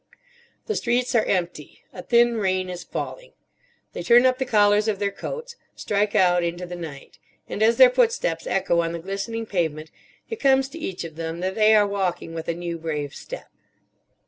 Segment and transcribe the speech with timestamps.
[0.65, 1.83] The streets are empty.
[1.93, 3.33] A thin rain is falling.
[3.93, 7.19] They turn up the collars of their coats; strike out into the night.
[7.47, 9.91] And as their footsteps echo on the glistening pavement
[10.27, 13.51] it comes to each of them that they are walking with a new, brave step.